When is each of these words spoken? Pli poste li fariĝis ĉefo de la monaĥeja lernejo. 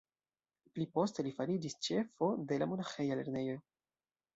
Pli 0.77 0.87
poste 0.95 1.27
li 1.29 1.35
fariĝis 1.41 1.77
ĉefo 1.91 2.33
de 2.49 2.61
la 2.65 2.73
monaĥeja 2.75 3.23
lernejo. 3.23 3.65